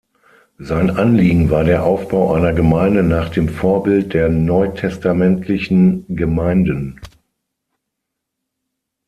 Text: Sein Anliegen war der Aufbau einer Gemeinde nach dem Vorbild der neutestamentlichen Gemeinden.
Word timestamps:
Sein 0.57 0.89
Anliegen 0.89 1.51
war 1.51 1.63
der 1.63 1.83
Aufbau 1.83 2.33
einer 2.33 2.53
Gemeinde 2.53 3.03
nach 3.03 3.29
dem 3.29 3.47
Vorbild 3.49 4.15
der 4.15 4.29
neutestamentlichen 4.29 6.05
Gemeinden. 6.15 6.99